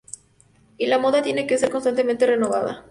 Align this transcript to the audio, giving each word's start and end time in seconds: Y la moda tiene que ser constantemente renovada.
Y 0.79 0.87
la 0.87 0.97
moda 0.97 1.21
tiene 1.21 1.45
que 1.45 1.59
ser 1.59 1.69
constantemente 1.69 2.25
renovada. 2.25 2.79